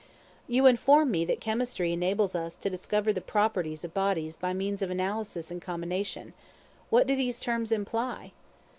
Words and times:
You 0.47 0.65
inform 0.65 1.11
me 1.11 1.25
that 1.25 1.39
Chemistry 1.41 1.93
enables 1.93 2.33
us 2.33 2.55
to 2.55 2.71
discover 2.71 3.13
the 3.13 3.21
properties 3.21 3.83
of 3.85 3.93
bodies 3.93 4.35
by 4.35 4.51
means 4.51 4.81
of 4.81 4.89
analysis 4.89 5.51
and 5.51 5.61
combination: 5.61 6.33
what 6.89 7.05
do 7.05 7.15
these 7.15 7.39
terms 7.39 7.71
imply? 7.71 8.31